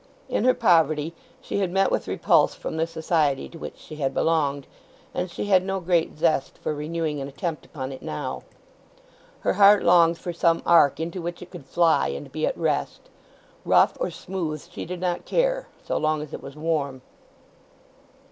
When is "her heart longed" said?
9.41-10.17